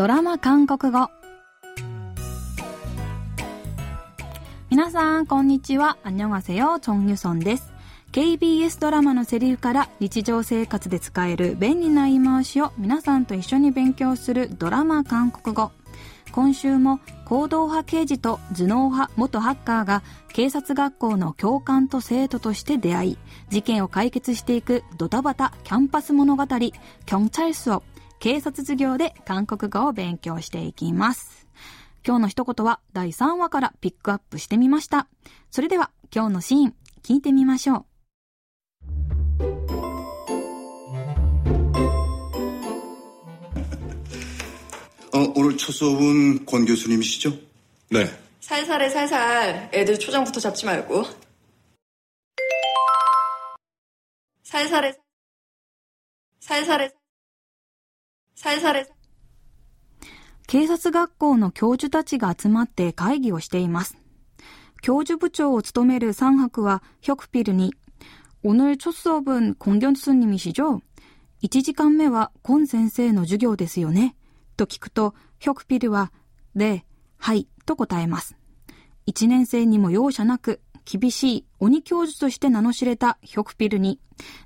[0.00, 1.10] ドラマ韓国語。
[4.70, 5.98] 皆さんこんにちは。
[6.04, 7.70] アンニョンアセヨチョンユソンです
[8.12, 15.70] KBS ドラマのセリフから日常生活で使える便利な言い回しを皆さんと一緒に勉強するドラマ韓国語。
[16.32, 23.18] 今週も行動派刑事と頭脳派元ハッカーが警察学校の教官と生徒として出会い
[23.50, 27.82] 事件を解決していくドタバタキャンパス物語「キョンチャイスを
[28.19, 31.47] 警察授業で韓国語を勉強していきます
[32.05, 35.07] 今日の一言は第3話からピックアップしてみました
[35.51, 37.85] それでは今日のシーン聞いてみましょう
[45.15, 47.31] 어, 오늘 첫 수업은 권 교수님이시죠?
[47.89, 48.05] 네.
[48.41, 51.05] 살살해 살살 애들 초장부터 잡지 말고
[54.43, 54.93] 살살해
[56.41, 56.98] 살살해 살살해
[60.47, 63.97] 警察学校の教授たちが集まって会議をしています。
[64.81, 67.73] 教授部長を務める三博はヒョクピルに、
[68.43, 74.15] 오늘첫수업은권 교수님이시죠1時間目はコン先生の授業ですよね。
[74.57, 76.11] と聞くと、ヒョクピルは、
[76.55, 76.85] で、
[77.17, 78.37] はい、と答えます。
[79.07, 83.99] 1年生にも容赦なく、厳しい鬼教授として名の知れたヒョクピルに、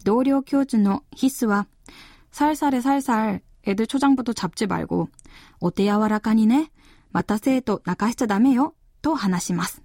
[0.05, 1.67] 同僚教授のヒスは、
[2.31, 5.09] 살살해살살 애들 초장부터 잡지 말고,
[5.59, 6.71] お手柔らかにね。
[7.11, 8.75] また生徒泣かしちゃダメよ。
[9.01, 9.81] と話します。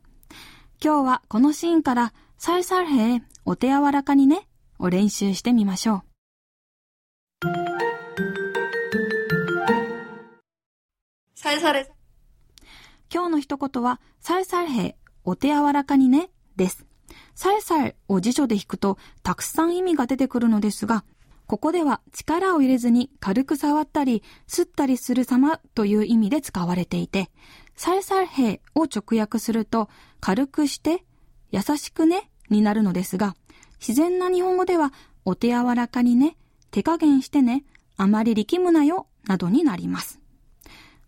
[0.83, 4.48] 今日はこのシーンから、살살해お手柔らかにね。
[4.78, 6.03] を練習してみましょう。
[11.34, 11.91] 살살해
[13.12, 16.30] 今日の一言は、살살해お手柔らかにね。
[16.56, 16.84] です。
[17.34, 21.05] 살살を辞書で引くと、たくさん意味が出てくるのですが、
[21.50, 27.32] ここでは力を入れずに軽く触ったり、吸ったりする様という意味で使われていて、
[27.76, 29.89] サルサル兵を直訳すると、
[30.20, 31.04] 軽くして、
[31.49, 33.36] 優しくね、になるのですが、
[33.80, 34.93] 自然な日本語では、
[35.26, 36.37] お手柔らかにね、
[36.70, 37.64] 手加減してね、
[37.98, 40.20] あまり力むなよ、などになります。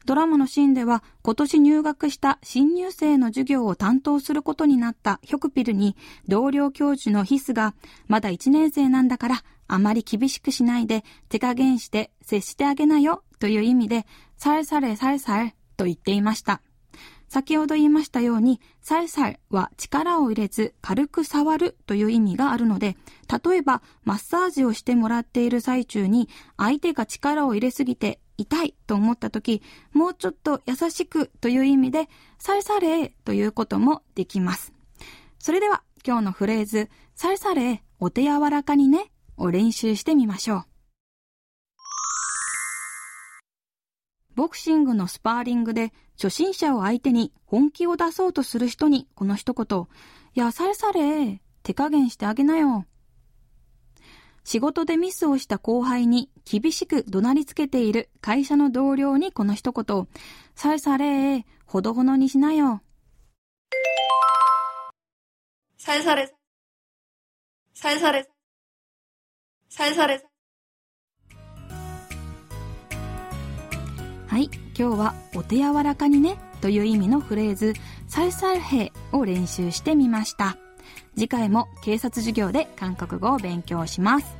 [0.05, 5.95] ドラマのシーンでは今年入学した新入生の授業を担当することになったヒョクピルに
[6.27, 7.75] 同僚教授のヒスが
[8.07, 14.05] まだ1年生なんだからあまり厳しくしないで手加減して接してあげなよという意味で
[14.35, 16.61] サルサレサルサルと言っていました。
[17.29, 22.97] 先ほど言いましたように、サルサルは力を入れず軽く触るという意味があるので、
[23.45, 26.27] 例えばマッサージをしてもらっている最中に
[26.57, 29.61] 相手が力を入れすぎて痛いと思った時、
[29.93, 34.73] もうちょっと優しくという意味で、サルサレということもできます。
[35.39, 39.10] それでは今日のフレーズ、サルサレお手柔らかにね
[39.41, 40.65] を練習してみましょう。
[44.35, 49.87] ボクシングのスパーリングで初心者を相手に本気を出そうとする人にこの一言、
[50.35, 52.85] いやされされ、手加減してあげなよ。
[54.43, 60.07] 仕事でミスをした後輩に厳しく怒鳴りつけている会社の同僚にこの一言、
[60.55, 62.81] されされ、ほどほどにしなよ。
[65.77, 66.33] されされ、
[67.73, 68.40] されされ。
[69.70, 70.22] 살살해
[74.26, 77.74] はい、今日はお手柔らかにねという意味のフレーズ、
[78.08, 80.56] サルサルヘを練習してみました。
[81.14, 84.36] 次回も警察授業で韓国語を勉強します。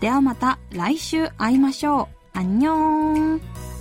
[0.00, 2.38] ではまた来週会いましょう。
[2.38, 3.73] アンニョン